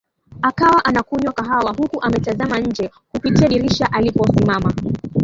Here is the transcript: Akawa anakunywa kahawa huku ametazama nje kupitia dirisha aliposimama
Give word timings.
Akawa 0.41 0.85
anakunywa 0.85 1.31
kahawa 1.33 1.73
huku 1.77 2.01
ametazama 2.01 2.59
nje 2.59 2.89
kupitia 3.11 3.47
dirisha 3.49 3.91
aliposimama 3.91 4.73